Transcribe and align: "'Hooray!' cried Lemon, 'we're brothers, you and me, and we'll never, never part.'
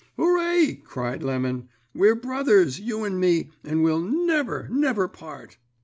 "'Hooray!' 0.17 0.81
cried 0.83 1.21
Lemon, 1.21 1.69
'we're 1.93 2.15
brothers, 2.15 2.79
you 2.79 3.03
and 3.03 3.19
me, 3.19 3.51
and 3.63 3.83
we'll 3.83 4.01
never, 4.01 4.67
never 4.71 5.07
part.' 5.07 5.57